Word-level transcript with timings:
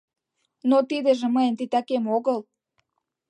Но 0.69 0.77
тидыже 0.89 1.27
мыйын 1.35 1.55
титакем 1.59 2.05
огыл. 2.17 2.39